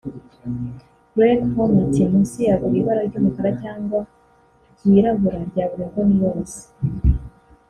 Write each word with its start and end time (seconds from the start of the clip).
Gregg 1.13 1.41
Home 1.55 1.77
ati 1.85 2.01
"Munsi 2.11 2.37
ya 2.47 2.55
buri 2.61 2.79
bara 2.87 3.01
ry’umukara 3.09 3.49
cyangwa 3.61 3.99
ryirabura 4.77 5.39
rya 5.49 5.65
buri 5.71 5.85
mboni 5.89 6.15
yose 6.23 6.59